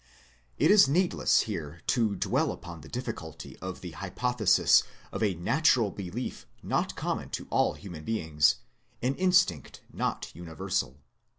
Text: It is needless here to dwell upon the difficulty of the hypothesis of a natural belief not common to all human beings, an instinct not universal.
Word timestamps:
It 0.57 0.71
is 0.71 0.87
needless 0.87 1.41
here 1.41 1.83
to 1.85 2.15
dwell 2.15 2.51
upon 2.51 2.81
the 2.81 2.87
difficulty 2.89 3.55
of 3.59 3.81
the 3.81 3.91
hypothesis 3.91 4.81
of 5.11 5.21
a 5.21 5.35
natural 5.35 5.91
belief 5.91 6.47
not 6.63 6.95
common 6.95 7.29
to 7.37 7.45
all 7.51 7.73
human 7.75 8.03
beings, 8.03 8.55
an 9.03 9.13
instinct 9.13 9.81
not 9.93 10.31
universal. 10.33 10.97